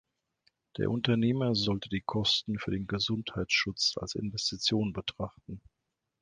Der 0.77 0.89
Unternehmer 0.89 1.53
sollte 1.53 1.87
die 1.89 2.01
Kosten 2.01 2.57
für 2.57 2.71
den 2.71 2.87
Gesundheitsschutz 2.87 3.93
als 4.01 4.15
Investition 4.15 4.93
betrachten. 4.93 5.61